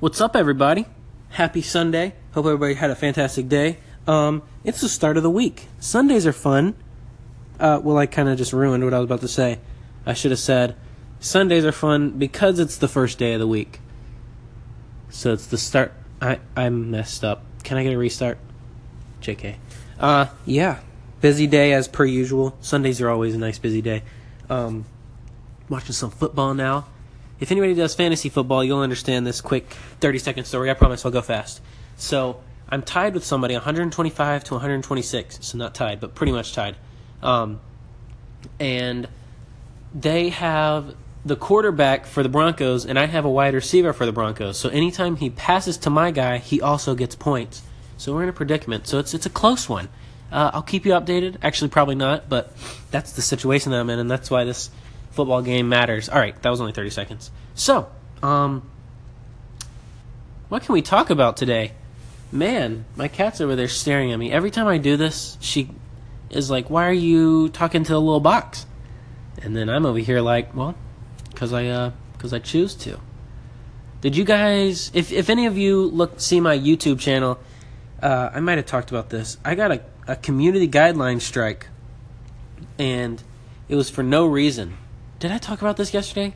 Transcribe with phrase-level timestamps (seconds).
[0.00, 0.86] What's up, everybody?
[1.28, 2.14] Happy Sunday.
[2.32, 3.76] Hope everybody had a fantastic day.
[4.06, 5.66] Um, it's the start of the week.
[5.78, 6.74] Sundays are fun.
[7.58, 9.58] Uh, well, I kind of just ruined what I was about to say.
[10.06, 10.74] I should have said
[11.18, 13.78] Sundays are fun because it's the first day of the week.
[15.10, 15.92] So it's the start.
[16.18, 17.44] I I messed up.
[17.62, 18.38] Can I get a restart?
[19.20, 19.56] Jk.
[19.98, 20.78] Uh, yeah.
[21.20, 22.56] Busy day as per usual.
[22.62, 24.02] Sundays are always a nice busy day.
[24.48, 24.86] Um,
[25.68, 26.86] watching some football now.
[27.40, 30.70] If anybody does fantasy football, you'll understand this quick 30 second story.
[30.70, 31.60] I promise I'll go fast.
[31.96, 35.38] So I'm tied with somebody 125 to 126.
[35.40, 36.76] So not tied, but pretty much tied.
[37.22, 37.60] Um,
[38.58, 39.08] and
[39.94, 40.94] they have
[41.24, 44.58] the quarterback for the Broncos, and I have a wide receiver for the Broncos.
[44.58, 47.62] So anytime he passes to my guy, he also gets points.
[47.96, 48.86] So we're in a predicament.
[48.86, 49.88] So it's it's a close one.
[50.32, 51.36] Uh, I'll keep you updated.
[51.42, 52.52] Actually, probably not, but
[52.90, 54.70] that's the situation that I'm in, and that's why this
[55.10, 56.08] football game matters.
[56.08, 57.30] All right, that was only 30 seconds.
[57.54, 57.90] So,
[58.22, 58.68] um,
[60.48, 61.72] what can we talk about today?
[62.32, 64.30] Man, my cat's over there staring at me.
[64.32, 65.70] Every time I do this, she
[66.30, 68.66] is like, "Why are you talking to the little box?"
[69.42, 70.76] And then I'm over here like, "Well,
[71.30, 73.00] because I uh, because I choose to."
[74.00, 74.90] Did you guys?
[74.94, 77.38] If if any of you look see my YouTube channel,
[78.02, 79.38] uh, I might have talked about this.
[79.44, 81.66] I got a, a community guideline strike,
[82.78, 83.22] and
[83.68, 84.76] it was for no reason.
[85.20, 86.34] Did I talk about this yesterday?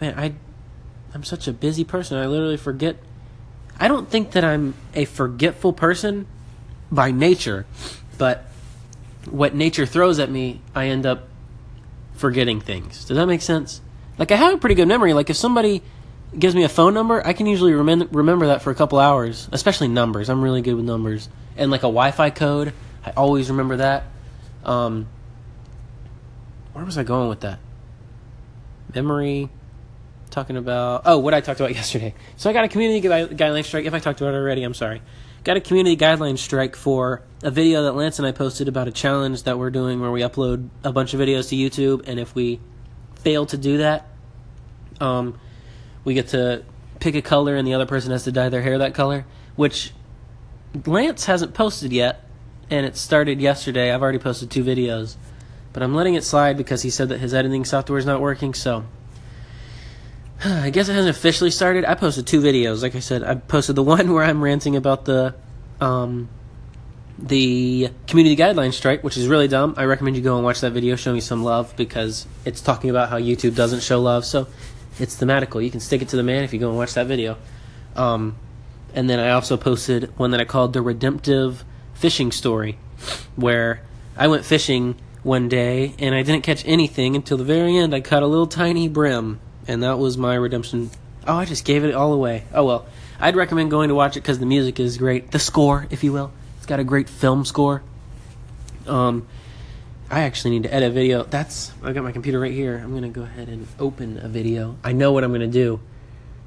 [0.00, 0.34] Man, I
[1.12, 2.16] I'm such a busy person.
[2.16, 2.96] I literally forget.
[3.78, 6.26] I don't think that I'm a forgetful person
[6.92, 7.66] by nature,
[8.18, 8.46] but
[9.28, 11.28] what nature throws at me, I end up
[12.14, 13.04] forgetting things.
[13.04, 13.80] Does that make sense?
[14.16, 15.12] Like I have a pretty good memory.
[15.12, 15.82] Like if somebody
[16.38, 19.48] gives me a phone number, I can usually remember remember that for a couple hours,
[19.50, 20.30] especially numbers.
[20.30, 21.28] I'm really good with numbers.
[21.56, 22.74] And like a Wi-Fi code,
[23.04, 24.04] I always remember that.
[24.64, 25.08] Um,
[26.74, 27.58] where was I going with that?
[28.94, 29.48] Memory.
[30.30, 32.14] Talking about oh, what I talked about yesterday.
[32.36, 33.84] So I got a community gui- guideline strike.
[33.84, 35.02] If I talked about it already, I'm sorry.
[35.44, 38.92] Got a community guideline strike for a video that Lance and I posted about a
[38.92, 42.34] challenge that we're doing where we upload a bunch of videos to YouTube, and if
[42.34, 42.60] we
[43.16, 44.06] fail to do that,
[45.00, 45.38] um,
[46.04, 46.64] we get to
[47.00, 49.26] pick a color and the other person has to dye their hair that color,
[49.56, 49.92] which
[50.86, 52.24] Lance hasn't posted yet,
[52.70, 53.92] and it started yesterday.
[53.92, 55.16] I've already posted two videos,
[55.72, 58.54] but I'm letting it slide because he said that his editing software is not working,
[58.54, 58.84] so
[60.44, 61.84] I guess it hasn't officially started.
[61.84, 62.82] I posted two videos.
[62.82, 65.34] Like I said, I posted the one where I'm ranting about the
[65.80, 66.28] um,
[67.18, 69.74] the community guideline strike, which is really dumb.
[69.76, 72.90] I recommend you go and watch that video, show me some love, because it's talking
[72.90, 74.24] about how YouTube doesn't show love.
[74.24, 74.48] So
[74.98, 75.62] it's thematical.
[75.62, 77.36] You can stick it to the man if you go and watch that video.
[77.94, 78.36] Um,
[78.94, 82.78] and then I also posted one that I called the redemptive fishing story,
[83.36, 83.82] where
[84.16, 87.94] I went fishing one day and I didn't catch anything until the very end.
[87.94, 90.90] I caught a little tiny brim, and that was my redemption.
[91.26, 92.44] Oh, I just gave it all away.
[92.52, 92.86] Oh well.
[93.22, 95.30] I'd recommend going to watch it because the music is great.
[95.30, 96.32] The score, if you will.
[96.56, 97.84] It's got a great film score.
[98.84, 99.28] Um,
[100.10, 101.22] I actually need to edit a video.
[101.22, 102.76] That's I got my computer right here.
[102.78, 104.76] I'm gonna go ahead and open a video.
[104.82, 105.78] I know what I'm gonna do.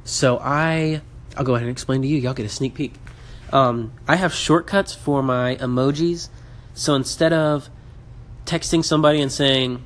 [0.04, 1.02] So I
[1.38, 2.18] I'll go ahead and explain to you.
[2.18, 2.96] Y'all get a sneak peek.
[3.54, 6.28] Um, I have shortcuts for my emojis.
[6.74, 7.70] So instead of
[8.46, 9.84] texting somebody and saying,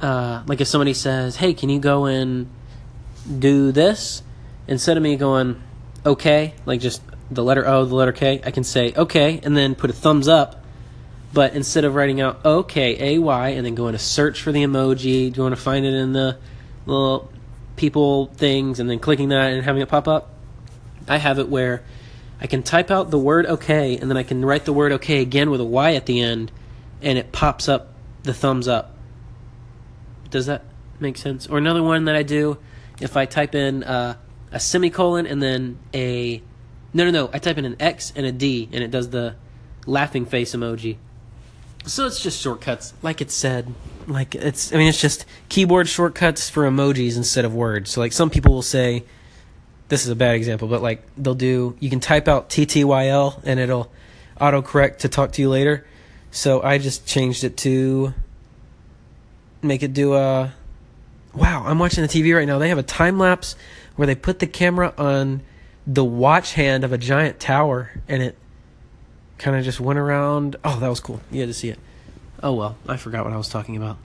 [0.00, 2.48] uh, like if somebody says, "Hey, can you go and
[3.38, 4.22] do this?"
[4.66, 5.62] Instead of me going,
[6.04, 9.74] "Okay," like just the letter O, the letter K, I can say okay and then
[9.74, 10.62] put a thumbs up.
[11.32, 14.62] But instead of writing out okay, A Y, and then going to search for the
[14.62, 16.38] emoji, going to find it in the
[16.86, 17.30] little
[17.76, 20.30] people things and then clicking that and having it pop up,
[21.08, 21.82] I have it where
[22.40, 25.20] I can type out the word okay and then I can write the word okay
[25.22, 26.52] again with a Y at the end
[27.02, 28.96] and it pops up the thumbs up.
[30.30, 30.64] Does that
[31.00, 31.46] make sense?
[31.46, 32.58] Or another one that I do,
[33.00, 34.16] if I type in uh,
[34.50, 36.42] a semicolon and then a
[36.94, 37.30] no, no, no.
[37.32, 39.34] I type in an X and a D, and it does the
[39.84, 40.96] laughing face emoji.
[41.86, 43.74] So it's just shortcuts, like it said.
[44.06, 47.90] Like it's, I mean, it's just keyboard shortcuts for emojis instead of words.
[47.90, 49.04] So like some people will say,
[49.88, 53.60] this is a bad example, but like they'll do, you can type out TTYL and
[53.60, 53.92] it'll
[54.40, 55.86] autocorrect to talk to you later.
[56.34, 58.12] So I just changed it to
[59.62, 60.52] make it do a.
[61.32, 62.58] Wow, I'm watching the TV right now.
[62.58, 63.54] They have a time lapse
[63.94, 65.42] where they put the camera on
[65.86, 68.36] the watch hand of a giant tower and it
[69.38, 70.56] kind of just went around.
[70.64, 71.20] Oh, that was cool.
[71.30, 71.78] You had to see it.
[72.42, 73.96] Oh well, I forgot what I was talking about.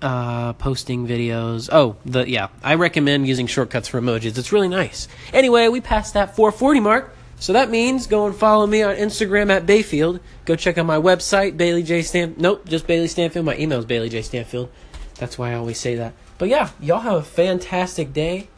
[0.00, 1.68] Uh, posting videos.
[1.70, 4.38] Oh, the yeah, I recommend using shortcuts for emojis.
[4.38, 5.08] It's really nice.
[5.34, 9.50] Anyway, we passed that 440 mark, so that means go and follow me on Instagram
[9.50, 10.20] at Bayfield.
[10.44, 12.34] Go check out my website, Bailey J Stan.
[12.38, 13.44] Nope, just Bailey Stanfield.
[13.44, 14.70] My email is Bailey J Stanfield.
[15.18, 16.14] That's why I always say that.
[16.38, 18.48] But yeah, y'all have a fantastic day.